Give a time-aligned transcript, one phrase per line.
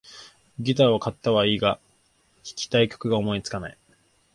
[0.59, 1.75] ギターを買ったはいいが、
[2.43, 3.77] 弾きたい曲が思いつかない